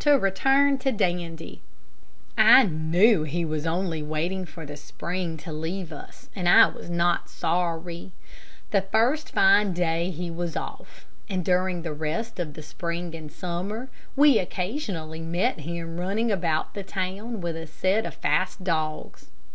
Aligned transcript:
To 0.00 0.18
return 0.18 0.76
to 0.80 0.92
Dandy. 0.92 1.62
I 2.36 2.64
knew 2.64 3.22
he 3.22 3.46
was 3.46 3.66
only 3.66 4.02
waiting 4.02 4.44
for 4.44 4.66
the 4.66 4.76
spring 4.76 5.38
to 5.38 5.54
leave 5.54 5.90
us, 5.90 6.28
and 6.36 6.50
I 6.50 6.66
was 6.66 6.90
not 6.90 7.30
sorry. 7.30 8.12
The 8.72 8.82
first 8.82 9.32
fine 9.32 9.72
day 9.72 10.10
he 10.10 10.30
was 10.30 10.54
off, 10.54 11.06
and 11.30 11.42
during 11.42 11.80
the 11.80 11.94
rest 11.94 12.38
of 12.38 12.52
the 12.52 12.62
spring 12.62 13.14
and 13.14 13.32
summer 13.32 13.88
we 14.14 14.38
occasionally 14.38 15.22
met 15.22 15.60
him 15.60 15.98
running 15.98 16.30
about 16.30 16.74
the 16.74 16.82
town 16.82 17.40
with 17.40 17.56
a 17.56 17.66
set 17.66 18.04
of 18.04 18.12
fast 18.16 18.64
dogs. 18.64 19.30